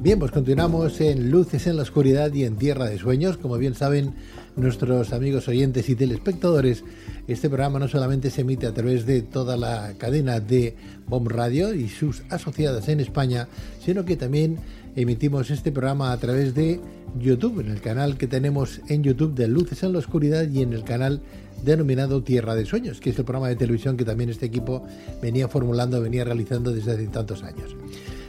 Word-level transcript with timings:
Bien, 0.00 0.20
pues 0.20 0.30
continuamos 0.30 1.00
en 1.00 1.28
Luces 1.28 1.66
en 1.66 1.74
la 1.74 1.82
Oscuridad 1.82 2.32
y 2.32 2.44
en 2.44 2.54
Tierra 2.54 2.84
de 2.86 2.98
Sueños. 2.98 3.36
Como 3.36 3.58
bien 3.58 3.74
saben 3.74 4.14
nuestros 4.54 5.12
amigos 5.12 5.48
oyentes 5.48 5.88
y 5.88 5.96
telespectadores, 5.96 6.84
este 7.26 7.48
programa 7.48 7.80
no 7.80 7.88
solamente 7.88 8.30
se 8.30 8.42
emite 8.42 8.68
a 8.68 8.72
través 8.72 9.06
de 9.06 9.22
toda 9.22 9.56
la 9.56 9.94
cadena 9.98 10.38
de 10.38 10.76
Bomb 11.08 11.26
Radio 11.26 11.74
y 11.74 11.88
sus 11.88 12.22
asociadas 12.30 12.88
en 12.88 13.00
España, 13.00 13.48
sino 13.84 14.04
que 14.04 14.16
también 14.16 14.58
emitimos 14.94 15.50
este 15.50 15.72
programa 15.72 16.12
a 16.12 16.16
través 16.18 16.54
de 16.54 16.80
YouTube, 17.18 17.58
en 17.58 17.68
el 17.68 17.80
canal 17.80 18.16
que 18.16 18.28
tenemos 18.28 18.80
en 18.86 19.02
YouTube 19.02 19.34
de 19.34 19.48
Luces 19.48 19.82
en 19.82 19.92
la 19.92 19.98
Oscuridad 19.98 20.48
y 20.48 20.62
en 20.62 20.74
el 20.74 20.84
canal 20.84 21.22
denominado 21.64 22.22
Tierra 22.22 22.54
de 22.54 22.66
Sueños, 22.66 23.00
que 23.00 23.10
es 23.10 23.18
el 23.18 23.24
programa 23.24 23.48
de 23.48 23.56
televisión 23.56 23.96
que 23.96 24.04
también 24.04 24.30
este 24.30 24.46
equipo 24.46 24.84
venía 25.20 25.48
formulando, 25.48 26.00
venía 26.00 26.22
realizando 26.22 26.70
desde 26.70 26.92
hace 26.92 27.08
tantos 27.08 27.42
años. 27.42 27.74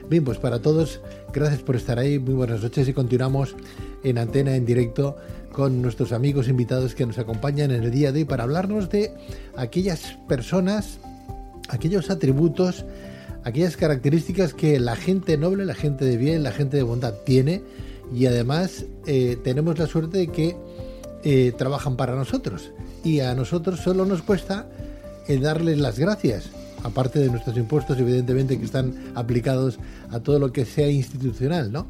Bien, 0.09 0.23
pues 0.23 0.39
para 0.39 0.59
todos, 0.59 1.01
gracias 1.31 1.61
por 1.61 1.75
estar 1.75 1.99
ahí, 1.99 2.17
muy 2.17 2.33
buenas 2.33 2.63
noches 2.63 2.87
y 2.87 2.93
continuamos 2.93 3.55
en 4.03 4.17
antena 4.17 4.55
en 4.55 4.65
directo 4.65 5.17
con 5.51 5.83
nuestros 5.83 6.13
amigos 6.13 6.47
invitados 6.47 6.95
que 6.95 7.05
nos 7.05 7.19
acompañan 7.19 7.69
en 7.69 7.83
el 7.83 7.91
día 7.91 8.11
de 8.11 8.21
hoy 8.21 8.25
para 8.25 8.41
hablarnos 8.41 8.89
de 8.89 9.13
aquellas 9.55 10.17
personas, 10.27 10.97
aquellos 11.67 12.09
atributos, 12.09 12.85
aquellas 13.43 13.77
características 13.77 14.55
que 14.55 14.79
la 14.79 14.95
gente 14.95 15.37
noble, 15.37 15.63
la 15.63 15.75
gente 15.75 16.05
de 16.05 16.17
bien, 16.17 16.41
la 16.41 16.53
gente 16.53 16.77
de 16.77 16.81
bondad 16.81 17.13
tiene 17.23 17.61
y 18.11 18.25
además 18.25 18.85
eh, 19.05 19.37
tenemos 19.43 19.77
la 19.77 19.85
suerte 19.85 20.17
de 20.17 20.27
que 20.29 20.57
eh, 21.23 21.53
trabajan 21.55 21.97
para 21.97 22.15
nosotros. 22.15 22.71
Y 23.03 23.19
a 23.19 23.35
nosotros 23.35 23.81
solo 23.81 24.07
nos 24.07 24.23
cuesta 24.23 24.67
el 25.27 25.41
darles 25.41 25.77
las 25.77 25.99
gracias 25.99 26.49
aparte 26.83 27.19
de 27.19 27.29
nuestros 27.29 27.57
impuestos, 27.57 27.99
evidentemente, 27.99 28.57
que 28.57 28.65
están 28.65 28.93
aplicados 29.15 29.79
a 30.11 30.19
todo 30.19 30.39
lo 30.39 30.51
que 30.51 30.65
sea 30.65 30.89
institucional, 30.89 31.71
¿no? 31.71 31.87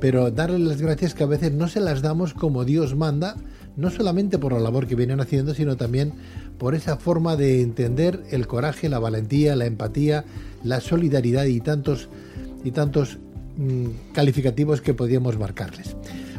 Pero 0.00 0.30
darles 0.30 0.60
las 0.60 0.82
gracias 0.82 1.14
que 1.14 1.24
a 1.24 1.26
veces 1.26 1.52
no 1.52 1.68
se 1.68 1.80
las 1.80 2.02
damos 2.02 2.34
como 2.34 2.64
Dios 2.64 2.94
manda, 2.94 3.36
no 3.76 3.90
solamente 3.90 4.38
por 4.38 4.52
la 4.52 4.60
labor 4.60 4.86
que 4.86 4.94
vienen 4.94 5.20
haciendo, 5.20 5.54
sino 5.54 5.76
también 5.76 6.12
por 6.58 6.74
esa 6.74 6.96
forma 6.96 7.36
de 7.36 7.62
entender 7.62 8.22
el 8.30 8.46
coraje, 8.46 8.88
la 8.88 8.98
valentía, 8.98 9.56
la 9.56 9.66
empatía, 9.66 10.24
la 10.64 10.80
solidaridad 10.80 11.44
y 11.44 11.60
tantos, 11.60 12.08
y 12.64 12.70
tantos 12.70 13.18
mm, 13.56 14.12
calificativos 14.12 14.80
que 14.80 14.94
podríamos 14.94 15.38
marcarles. 15.38 15.96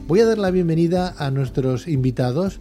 Voy 0.07 0.21
a 0.21 0.25
dar 0.25 0.37
la 0.37 0.51
bienvenida 0.51 1.13
a 1.17 1.31
nuestros 1.31 1.87
invitados 1.87 2.59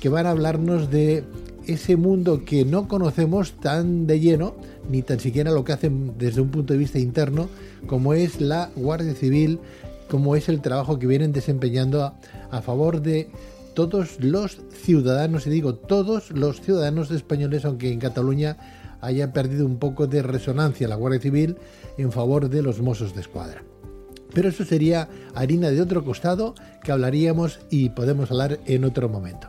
que 0.00 0.08
van 0.08 0.26
a 0.26 0.30
hablarnos 0.30 0.90
de 0.90 1.24
ese 1.66 1.96
mundo 1.96 2.44
que 2.44 2.64
no 2.64 2.88
conocemos 2.88 3.52
tan 3.52 4.06
de 4.06 4.20
lleno, 4.20 4.54
ni 4.88 5.02
tan 5.02 5.20
siquiera 5.20 5.50
lo 5.50 5.64
que 5.64 5.72
hacen 5.72 6.14
desde 6.18 6.40
un 6.40 6.50
punto 6.50 6.72
de 6.72 6.78
vista 6.78 6.98
interno, 6.98 7.48
como 7.86 8.14
es 8.14 8.40
la 8.40 8.70
Guardia 8.76 9.14
Civil, 9.14 9.60
como 10.08 10.36
es 10.36 10.48
el 10.48 10.60
trabajo 10.60 10.98
que 10.98 11.06
vienen 11.06 11.32
desempeñando 11.32 12.04
a, 12.50 12.62
favor 12.62 13.02
de 13.02 13.30
todos 13.74 14.20
los 14.20 14.60
ciudadanos, 14.70 15.46
y 15.46 15.50
digo 15.50 15.74
todos 15.74 16.30
los 16.30 16.60
ciudadanos 16.60 17.10
españoles, 17.10 17.64
aunque 17.64 17.92
en 17.92 17.98
Cataluña 17.98 18.56
haya 19.00 19.32
perdido 19.32 19.66
un 19.66 19.78
poco 19.78 20.06
de 20.06 20.22
resonancia 20.22 20.88
la 20.88 20.96
Guardia 20.96 21.20
Civil 21.20 21.56
en 21.98 22.12
favor 22.12 22.48
de 22.48 22.62
los 22.62 22.80
mozos 22.80 23.14
de 23.14 23.20
escuadra. 23.20 23.62
Pero 24.32 24.48
eso 24.48 24.64
sería 24.64 25.08
harina 25.34 25.70
de 25.70 25.80
otro 25.80 26.04
costado 26.04 26.54
que 26.82 26.92
hablaríamos 26.92 27.60
y 27.70 27.90
podemos 27.90 28.30
hablar 28.30 28.58
en 28.66 28.84
otro 28.84 29.08
momento. 29.08 29.48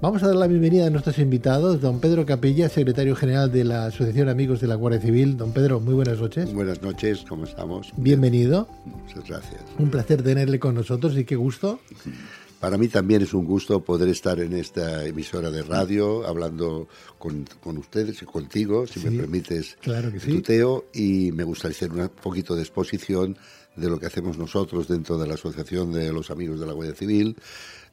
Vamos 0.00 0.22
a 0.22 0.26
dar 0.26 0.36
la 0.36 0.46
bienvenida 0.46 0.86
a 0.86 0.90
nuestros 0.90 1.18
invitados, 1.18 1.80
don 1.80 2.00
Pedro 2.00 2.26
Capilla, 2.26 2.68
secretario 2.68 3.16
general 3.16 3.50
de 3.50 3.64
la 3.64 3.86
Asociación 3.86 4.28
Amigos 4.28 4.60
de 4.60 4.66
la 4.66 4.74
Guardia 4.74 5.00
Civil. 5.00 5.36
Don 5.36 5.52
Pedro, 5.52 5.80
muy 5.80 5.94
buenas 5.94 6.20
noches. 6.20 6.52
Buenas 6.52 6.82
noches, 6.82 7.24
¿cómo 7.26 7.44
estamos? 7.44 7.92
Bienvenido. 7.96 8.68
Muchas 8.84 9.24
gracias. 9.26 9.62
Un 9.78 9.90
placer 9.90 10.22
tenerle 10.22 10.58
con 10.58 10.74
nosotros 10.74 11.16
y 11.16 11.24
qué 11.24 11.36
gusto. 11.36 11.80
Para 12.64 12.78
mí 12.78 12.88
también 12.88 13.20
es 13.20 13.34
un 13.34 13.44
gusto 13.44 13.84
poder 13.84 14.08
estar 14.08 14.40
en 14.40 14.54
esta 14.54 15.04
emisora 15.04 15.50
de 15.50 15.62
radio 15.62 16.26
hablando 16.26 16.88
con, 17.18 17.44
ustedes 17.76 18.22
y 18.22 18.24
contigo, 18.24 18.86
si 18.86 19.00
me 19.00 19.10
permites 19.10 19.76
claro 19.82 20.10
que 20.10 20.18
sí. 20.18 20.30
tuteo, 20.30 20.86
y 20.94 21.30
me 21.32 21.44
gustaría 21.44 21.76
hacer 21.76 21.92
un 21.92 22.08
poquito 22.08 22.56
de 22.56 22.62
exposición 22.62 23.36
de 23.76 23.90
lo 23.90 24.00
que 24.00 24.06
hacemos 24.06 24.38
nosotros 24.38 24.88
dentro 24.88 25.18
de 25.18 25.28
la 25.28 25.34
Asociación 25.34 25.92
de 25.92 26.10
los 26.10 26.30
Amigos 26.30 26.58
de 26.58 26.64
la 26.64 26.72
Guardia 26.72 26.94
Civil, 26.94 27.36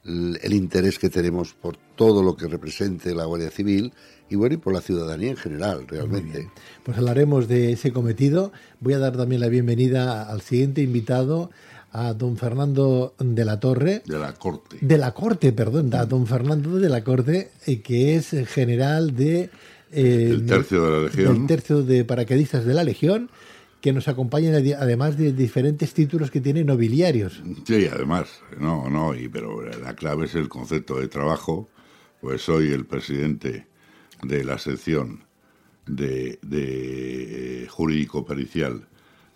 el 0.06 0.54
interés 0.54 0.98
que 0.98 1.10
tenemos 1.10 1.52
por 1.52 1.76
todo 1.94 2.22
lo 2.22 2.34
que 2.34 2.48
represente 2.48 3.14
la 3.14 3.26
Guardia 3.26 3.50
Civil 3.50 3.92
y 4.30 4.36
bueno, 4.36 4.54
y 4.54 4.58
por 4.58 4.72
la 4.72 4.80
ciudadanía 4.80 5.32
en 5.32 5.36
general, 5.36 5.86
realmente. 5.86 6.48
Pues 6.82 6.96
hablaremos 6.96 7.46
de 7.46 7.72
ese 7.72 7.92
cometido. 7.92 8.52
Voy 8.80 8.94
a 8.94 8.98
dar 8.98 9.18
también 9.18 9.42
la 9.42 9.48
bienvenida 9.48 10.22
al 10.22 10.40
siguiente 10.40 10.80
invitado, 10.80 11.50
a 11.92 12.14
don 12.14 12.36
Fernando 12.36 13.14
de 13.18 13.44
la 13.44 13.60
Torre. 13.60 14.02
De 14.06 14.18
la 14.18 14.32
Corte. 14.34 14.78
De 14.80 14.98
la 14.98 15.12
Corte, 15.12 15.52
perdón, 15.52 15.94
a 15.94 16.06
don 16.06 16.26
Fernando 16.26 16.78
de 16.78 16.88
la 16.88 17.04
Corte, 17.04 17.50
eh, 17.66 17.82
que 17.82 18.16
es 18.16 18.30
general 18.48 19.14
de... 19.14 19.50
Eh, 19.92 20.28
el 20.30 20.46
tercio 20.46 20.84
de 20.84 20.90
la 20.90 21.04
Legión. 21.04 21.36
El 21.36 21.46
tercio 21.46 21.82
de 21.82 22.04
paracaidistas 22.04 22.64
de 22.64 22.74
la 22.74 22.82
Legión 22.82 23.30
que 23.82 23.92
nos 23.92 24.08
acompañan 24.08 24.54
además 24.54 25.18
de 25.18 25.32
diferentes 25.32 25.92
títulos 25.92 26.30
que 26.30 26.40
tienen 26.40 26.66
nobiliarios. 26.66 27.42
Sí, 27.66 27.88
además, 27.92 28.40
no, 28.58 28.88
no, 28.88 29.12
y, 29.12 29.28
pero 29.28 29.60
la 29.60 29.96
clave 29.96 30.26
es 30.26 30.36
el 30.36 30.48
concepto 30.48 31.00
de 31.00 31.08
trabajo, 31.08 31.68
pues 32.20 32.42
soy 32.42 32.70
el 32.70 32.86
presidente 32.86 33.66
de 34.22 34.44
la 34.44 34.58
sección 34.58 35.24
de, 35.84 36.38
de 36.42 37.66
jurídico 37.68 38.24
pericial 38.24 38.86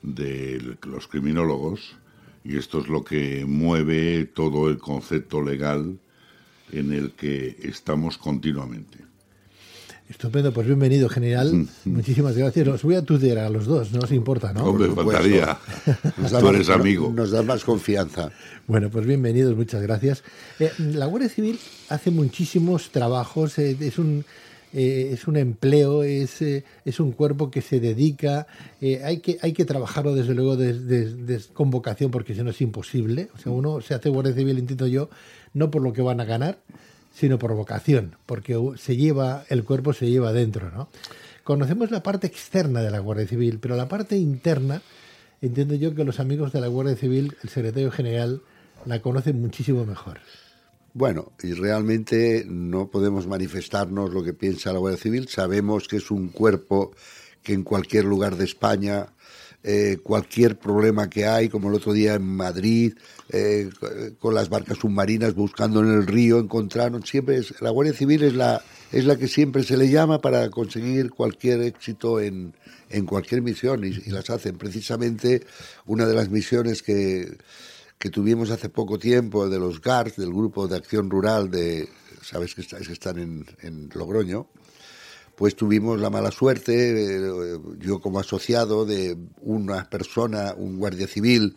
de 0.02 0.76
los 0.86 1.08
criminólogos 1.08 1.96
y 2.48 2.56
esto 2.56 2.80
es 2.80 2.88
lo 2.88 3.02
que 3.02 3.44
mueve 3.46 4.24
todo 4.26 4.68
el 4.68 4.78
concepto 4.78 5.42
legal 5.42 5.98
en 6.72 6.92
el 6.92 7.12
que 7.12 7.56
estamos 7.62 8.18
continuamente. 8.18 8.98
Estupendo, 10.08 10.52
pues 10.52 10.68
bienvenido, 10.68 11.08
general. 11.08 11.66
Muchísimas 11.84 12.36
gracias. 12.36 12.68
Os 12.68 12.82
voy 12.84 12.94
a 12.94 13.02
tutear 13.02 13.38
a 13.38 13.50
los 13.50 13.66
dos, 13.66 13.90
no 13.90 14.00
os 14.00 14.12
importa, 14.12 14.52
¿no? 14.52 14.64
Hombre, 14.64 14.88
faltaría. 14.90 15.58
Tú 16.40 16.48
eres 16.48 16.68
amigo. 16.68 17.12
Nos 17.12 17.32
da 17.32 17.42
más 17.42 17.64
confianza. 17.64 18.30
Bueno, 18.68 18.88
pues 18.88 19.04
bienvenidos, 19.04 19.56
muchas 19.56 19.82
gracias. 19.82 20.22
Eh, 20.60 20.70
la 20.78 21.06
Guardia 21.06 21.28
Civil 21.28 21.58
hace 21.88 22.12
muchísimos 22.12 22.90
trabajos, 22.90 23.58
eh, 23.58 23.76
es 23.80 23.98
un... 23.98 24.24
Eh, 24.72 25.10
es 25.12 25.26
un 25.26 25.36
empleo, 25.36 26.02
es, 26.02 26.42
es 26.42 27.00
un 27.00 27.12
cuerpo 27.12 27.50
que 27.50 27.62
se 27.62 27.80
dedica, 27.80 28.46
hay, 29.04 29.20
que, 29.20 29.38
hay 29.40 29.52
que 29.52 29.64
trabajarlo 29.64 30.14
desde 30.14 30.34
luego 30.34 30.56
desde 30.56 31.52
con 31.54 31.70
vocación 31.70 32.10
porque 32.10 32.34
si 32.34 32.42
no 32.42 32.50
es 32.50 32.60
imposible. 32.60 33.28
O 33.34 33.38
sea, 33.38 33.52
uno 33.52 33.80
se 33.80 33.94
hace 33.94 34.08
Guardia 34.08 34.34
Civil, 34.34 34.58
entiendo 34.58 34.86
yo, 34.86 35.08
no 35.54 35.70
por 35.70 35.82
lo 35.82 35.92
que 35.92 36.02
van 36.02 36.20
a 36.20 36.24
ganar, 36.24 36.58
sino 37.16 37.38
por 37.38 37.54
vocación, 37.54 38.16
porque 38.26 38.58
se 38.76 38.96
lleva, 38.96 39.44
el 39.48 39.64
cuerpo 39.64 39.94
se 39.94 40.10
lleva 40.10 40.28
adentro, 40.28 40.70
¿no? 40.70 40.88
Conocemos 41.44 41.90
la 41.90 42.02
parte 42.02 42.26
externa 42.26 42.82
de 42.82 42.90
la 42.90 42.98
Guardia 42.98 43.26
Civil, 43.26 43.58
pero 43.58 43.76
la 43.76 43.88
parte 43.88 44.16
interna, 44.16 44.82
entiendo 45.40 45.76
yo 45.76 45.94
que 45.94 46.04
los 46.04 46.20
amigos 46.20 46.52
de 46.52 46.60
la 46.60 46.66
Guardia 46.66 46.96
Civil, 46.96 47.34
el 47.42 47.48
secretario 47.48 47.90
general, 47.90 48.42
la 48.84 49.00
conocen 49.00 49.40
muchísimo 49.40 49.86
mejor. 49.86 50.18
Bueno, 50.98 51.32
y 51.42 51.52
realmente 51.52 52.46
no 52.48 52.88
podemos 52.90 53.26
manifestarnos 53.26 54.14
lo 54.14 54.24
que 54.24 54.32
piensa 54.32 54.72
la 54.72 54.78
Guardia 54.78 54.98
Civil. 54.98 55.28
Sabemos 55.28 55.88
que 55.88 55.96
es 55.98 56.10
un 56.10 56.28
cuerpo 56.28 56.92
que 57.42 57.52
en 57.52 57.64
cualquier 57.64 58.06
lugar 58.06 58.36
de 58.36 58.46
España 58.46 59.12
eh, 59.62 59.98
cualquier 60.02 60.58
problema 60.58 61.10
que 61.10 61.26
hay, 61.26 61.50
como 61.50 61.68
el 61.68 61.74
otro 61.74 61.92
día 61.92 62.14
en 62.14 62.22
Madrid, 62.22 62.94
eh, 63.28 63.68
con 64.18 64.34
las 64.34 64.48
barcas 64.48 64.78
submarinas 64.78 65.34
buscando 65.34 65.80
en 65.80 65.92
el 65.92 66.06
río, 66.06 66.38
encontraron, 66.38 67.04
siempre 67.04 67.36
es, 67.36 67.60
la 67.60 67.68
Guardia 67.68 67.92
Civil 67.92 68.22
es 68.22 68.34
la, 68.34 68.62
es 68.90 69.04
la 69.04 69.16
que 69.16 69.28
siempre 69.28 69.64
se 69.64 69.76
le 69.76 69.90
llama 69.90 70.22
para 70.22 70.48
conseguir 70.48 71.10
cualquier 71.10 71.60
éxito 71.60 72.20
en, 72.20 72.54
en 72.88 73.04
cualquier 73.04 73.42
misión 73.42 73.84
y, 73.84 73.92
las 74.10 74.30
hacen. 74.30 74.56
Precisamente 74.56 75.42
una 75.84 76.06
de 76.06 76.14
las 76.14 76.30
misiones 76.30 76.82
que, 76.82 77.36
que 77.98 78.10
tuvimos 78.10 78.50
hace 78.50 78.68
poco 78.68 78.98
tiempo 78.98 79.48
de 79.48 79.58
los 79.58 79.80
GARS, 79.80 80.16
del 80.16 80.32
Grupo 80.32 80.68
de 80.68 80.76
Acción 80.76 81.10
Rural 81.10 81.50
de, 81.50 81.88
sabes 82.22 82.54
que, 82.54 82.66
que 82.66 82.92
están 82.92 83.18
en, 83.18 83.46
en 83.62 83.88
Logroño, 83.94 84.48
pues 85.36 85.54
tuvimos 85.54 86.00
la 86.00 86.10
mala 86.10 86.30
suerte, 86.30 87.16
eh, 87.16 87.58
yo 87.78 88.00
como 88.00 88.18
asociado 88.18 88.86
de 88.86 89.16
una 89.42 89.88
persona, 89.88 90.54
un 90.56 90.78
guardia 90.78 91.06
civil 91.06 91.54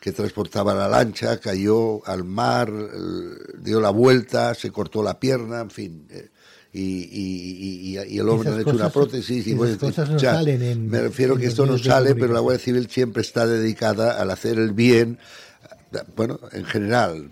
que 0.00 0.12
transportaba 0.12 0.74
la 0.74 0.88
lancha, 0.88 1.38
cayó 1.38 2.04
al 2.06 2.24
mar, 2.24 2.68
eh, 2.70 3.58
dio 3.58 3.80
la 3.80 3.90
vuelta, 3.90 4.54
se 4.54 4.72
cortó 4.72 5.02
la 5.02 5.20
pierna, 5.20 5.60
en 5.60 5.70
fin. 5.70 6.06
Eh, 6.10 6.28
y, 6.72 7.96
el 7.96 8.28
hombre 8.28 8.50
ha 8.50 8.60
hecho 8.60 8.70
una 8.70 8.90
prótesis. 8.90 9.46
Y 9.46 9.54
pues, 9.54 9.80
no 9.80 10.18
salen 10.18 10.88
me 10.88 11.00
refiero 11.00 11.36
que 11.36 11.46
esto 11.46 11.66
no 11.66 11.78
sale, 11.78 12.14
pero 12.14 12.32
la 12.32 12.40
Guardia 12.40 12.64
Civil 12.64 12.88
siempre 12.88 13.22
está 13.22 13.46
dedicada 13.46 14.20
al 14.20 14.30
hacer 14.30 14.58
el 14.58 14.72
bien, 14.72 15.18
bueno, 16.14 16.38
en 16.52 16.64
general, 16.64 17.30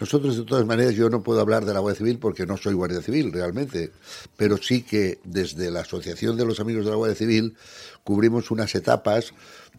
nosotros 0.00 0.36
de 0.36 0.44
todas 0.44 0.64
maneras 0.66 0.94
yo 0.94 1.10
no 1.10 1.22
puedo 1.22 1.40
hablar 1.40 1.64
de 1.64 1.74
la 1.74 1.80
Guardia 1.80 1.98
Civil 1.98 2.18
porque 2.18 2.46
no 2.46 2.56
soy 2.56 2.74
Guardia 2.74 3.02
Civil 3.02 3.32
realmente, 3.32 3.92
pero 4.36 4.56
sí 4.58 4.82
que 4.82 5.18
desde 5.24 5.70
la 5.70 5.80
Asociación 5.80 6.36
de 6.36 6.44
los 6.44 6.60
Amigos 6.60 6.84
de 6.84 6.90
la 6.90 6.96
Guardia 6.96 7.16
Civil 7.16 7.56
cubrimos 8.04 8.50
unas 8.50 8.74
etapas 8.74 9.34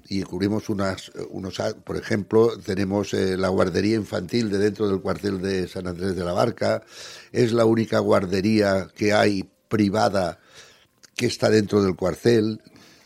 y 0.10 0.24
cubrimos 0.24 0.70
unas, 0.70 1.12
unos, 1.30 1.62
por 1.84 1.98
ejemplo, 1.98 2.58
tenemos 2.58 3.14
eh, 3.14 3.38
la 3.38 3.50
guardería 3.50 3.96
infantil 3.96 4.50
de 4.50 4.58
dentro 4.58 4.88
del 4.88 5.02
cuartel 5.02 5.42
de 5.42 5.68
San 5.68 5.88
Andrés 5.88 6.16
de 6.16 6.24
la 6.24 6.34
Barca, 6.34 6.84
es 7.32 7.52
la 7.52 7.66
única 7.66 8.00
guardería 8.00 8.88
que 8.96 9.14
hay 9.14 9.50
privada 9.68 10.40
que 11.16 11.26
está 11.26 11.50
dentro 11.50 11.82
del 11.82 11.96
cuartel, 11.96 12.62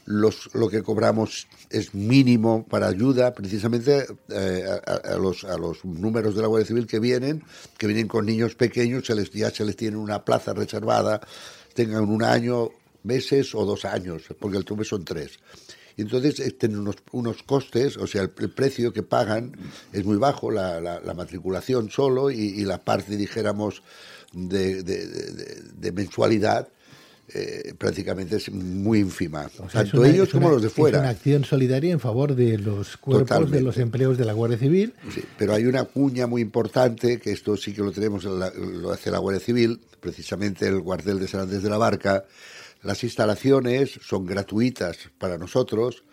los, 0.06 0.50
lo 0.54 0.70
que 0.70 0.82
cobramos 0.82 1.48
es 1.70 1.94
mínimo 1.94 2.66
para 2.68 2.88
ayuda 2.88 3.34
precisamente 3.34 4.06
eh, 4.30 4.66
a, 4.86 5.16
los, 5.18 5.44
a 5.44 5.58
los 5.58 5.86
números 5.86 6.36
de 6.36 6.42
la 6.42 6.48
Guardia 6.48 6.68
Civil 6.68 6.88
que 6.88 7.00
vienen, 7.00 7.44
que 7.78 7.88
vienen 7.88 8.08
con 8.08 8.26
niños 8.26 8.56
pequeños, 8.56 9.06
se 9.06 9.16
les, 9.16 9.32
ya 9.32 9.52
se 9.52 9.66
les 9.66 9.76
tiene 9.76 9.98
una 9.98 10.24
plaza 10.26 10.54
reservada, 10.54 11.22
tengan 11.74 12.10
un 12.10 12.24
año, 12.24 12.70
meses 13.04 13.56
o 13.56 13.66
dos 13.66 13.86
años, 13.86 14.24
porque 14.40 14.58
el 14.58 14.66
tope 14.66 14.84
son 14.84 15.06
tres. 15.06 15.40
Y 15.98 16.04
entonces 16.04 16.58
tienen 16.58 16.80
unos, 16.80 16.96
unos 17.12 17.44
costes, 17.44 17.98
o 17.98 18.08
sea, 18.08 18.22
el, 18.24 18.30
precio 18.30 18.94
que 18.94 19.04
pagan 19.04 19.52
es 19.92 20.06
muy 20.06 20.18
bajo, 20.18 20.50
la, 20.50 20.80
la, 20.80 21.14
matriculación 21.14 21.90
solo 21.90 22.32
y, 22.32 22.64
la 22.64 22.80
parte, 22.80 23.18
dijéramos, 23.18 23.84
de, 24.34 25.92
mensualidad. 25.94 26.70
Eh, 27.34 27.74
prácticamente 27.78 28.36
es 28.36 28.52
muy 28.52 29.00
ínfima, 29.00 29.50
tanto 29.72 30.04
ellos 30.04 30.30
como 30.30 30.50
los 30.50 30.62
de 30.62 30.70
fuera. 30.70 30.98
Es 30.98 31.02
una 31.02 31.10
acción 31.12 31.46
solidaria 31.46 31.94
en 31.94 32.02
favor 32.02 32.36
de 32.36 32.58
los 32.58 32.98
cuerpos 32.98 33.50
de 33.50 33.62
los 33.62 33.78
empleos 33.78 34.18
de 34.18 34.26
la 34.26 34.34
Guardia 34.34 34.58
Civil. 34.58 34.94
Sí, 35.14 35.24
pero 35.38 35.54
hay 35.54 35.66
una 35.66 35.86
cuña 35.86 36.28
muy 36.28 36.42
importante, 36.42 37.20
que 37.20 37.32
esto 37.32 37.56
sí 37.56 37.74
que 37.74 37.84
lo 37.84 37.94
tenemos, 37.94 38.26
lo 38.26 38.92
hace 38.92 39.12
la 39.12 39.20
Guardia 39.20 39.40
Civil, 39.40 39.80
precisamente 40.02 40.68
el 40.68 40.84
cuartel 40.84 41.20
de 41.20 41.28
San 41.30 41.42
Andrés 41.42 41.64
de 41.64 41.70
la 41.70 41.78
Barca, 41.78 42.26
las 42.84 43.02
instalaciones 43.04 43.98
son 44.02 44.26
gratuitas 44.26 44.98
para 45.18 45.38
nosotros, 45.38 46.04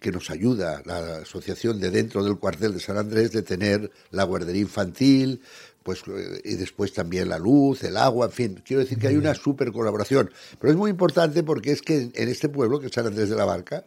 que 0.00 0.12
nos 0.12 0.30
ayuda 0.30 0.82
la 0.84 1.18
asociación 1.18 1.80
de 1.80 1.90
dentro 1.90 2.22
del 2.22 2.38
cuartel 2.38 2.74
de 2.74 2.80
San 2.80 2.96
Andrés 2.96 3.32
de 3.32 3.42
tener 3.42 3.90
la 4.10 4.24
guardería 4.24 4.62
infantil, 4.62 5.40
pues 5.84 6.02
eh, 6.08 6.40
y 6.42 6.54
después 6.56 6.92
también 6.92 7.28
la 7.28 7.38
luz, 7.38 7.84
el 7.84 7.96
agua, 7.96 8.26
en 8.26 8.32
fin, 8.32 8.62
quiero 8.64 8.82
decir 8.82 8.98
que 8.98 9.06
hay 9.06 9.16
una 9.16 9.34
super 9.34 9.70
colaboración. 9.70 10.30
Pero 10.58 10.72
es 10.72 10.76
muy 10.76 10.90
importante 10.90 11.44
porque 11.44 11.70
es 11.70 11.82
que 11.82 12.10
en 12.12 12.28
este 12.28 12.48
pueblo, 12.48 12.80
que 12.80 12.86
es 12.86 12.92
San 12.92 13.06
Andrés 13.06 13.28
de 13.28 13.36
la 13.36 13.44
Barca, 13.44 13.84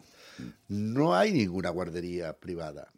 no 0.68 1.14
hay 1.14 1.32
ninguna 1.32 1.68
guardería 1.70 2.32
privada. 2.32 2.90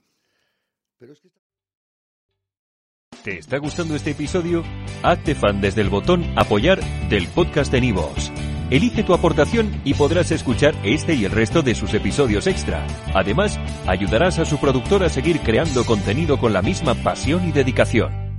¿Te 3.25 3.38
está 3.38 3.58
gustando 3.58 3.97
este 3.97 4.11
episodio? 4.11 4.62
Hazte 5.02 5.35
fan 5.35 5.61
desde 5.61 5.81
el 5.81 5.88
botón 5.88 6.25
apoyar 6.37 6.81
del 7.08 7.26
podcast 7.29 7.73
de 7.73 7.81
Nivos. 7.81 8.31
Elige 8.70 9.02
tu 9.02 9.14
aportación 9.14 9.81
y 9.85 9.94
podrás 9.94 10.31
escuchar 10.31 10.75
este 10.85 11.14
y 11.14 11.25
el 11.25 11.32
resto 11.32 11.62
de 11.62 11.75
sus 11.75 11.93
episodios 11.93 12.47
extra. 12.47 12.87
Además, 13.14 13.58
ayudarás 13.87 14.38
a 14.38 14.44
su 14.44 14.58
productor 14.58 15.02
a 15.02 15.08
seguir 15.08 15.41
creando 15.41 15.85
contenido 15.85 16.38
con 16.38 16.52
la 16.52 16.62
misma 16.62 16.94
pasión 16.94 17.49
y 17.49 17.52
dedicación. 17.52 18.29